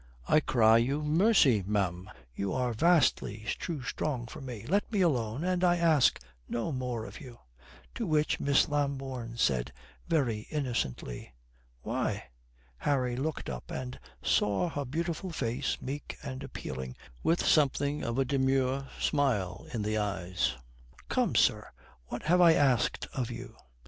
[0.27, 2.09] "I cry you mercy, ma'am.
[2.33, 4.65] You are vastly too strong for me.
[4.65, 7.37] Let me alone and I ask no more of you."
[7.93, 9.71] To which Miss Lambourne said,
[10.07, 11.35] very innocently,
[11.83, 12.23] "Why?"
[12.77, 18.25] Harry looked up and saw her beautiful face meek and appealing, with something of a
[18.25, 20.53] demure smile in the eyes.
[21.09, 21.67] "Come, sir,
[22.07, 23.55] what have I asked of you?